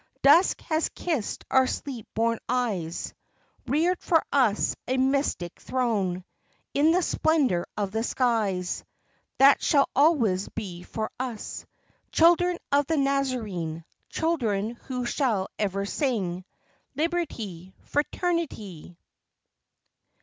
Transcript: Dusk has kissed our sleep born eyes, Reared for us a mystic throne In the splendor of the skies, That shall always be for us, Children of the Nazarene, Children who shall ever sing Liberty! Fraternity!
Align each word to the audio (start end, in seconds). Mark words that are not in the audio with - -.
Dusk 0.23 0.61
has 0.61 0.89
kissed 0.89 1.45
our 1.51 1.67
sleep 1.67 2.07
born 2.15 2.39
eyes, 2.49 3.13
Reared 3.67 4.01
for 4.01 4.23
us 4.31 4.75
a 4.87 4.97
mystic 4.97 5.59
throne 5.59 6.25
In 6.73 6.91
the 6.91 7.03
splendor 7.03 7.67
of 7.77 7.91
the 7.91 8.01
skies, 8.01 8.83
That 9.37 9.61
shall 9.61 9.87
always 9.95 10.49
be 10.49 10.81
for 10.81 11.11
us, 11.19 11.67
Children 12.11 12.57
of 12.71 12.87
the 12.87 12.97
Nazarene, 12.97 13.85
Children 14.09 14.71
who 14.85 15.05
shall 15.05 15.49
ever 15.59 15.85
sing 15.85 16.45
Liberty! 16.95 17.75
Fraternity! 17.83 18.97